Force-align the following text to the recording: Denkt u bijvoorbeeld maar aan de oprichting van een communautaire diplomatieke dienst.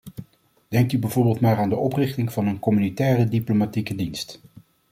Denkt 0.71 0.91
u 0.91 0.99
bijvoorbeeld 0.99 1.39
maar 1.39 1.57
aan 1.57 1.69
de 1.69 1.75
oprichting 1.75 2.31
van 2.33 2.47
een 2.47 2.59
communautaire 2.59 3.27
diplomatieke 3.27 3.95
dienst. 3.95 4.41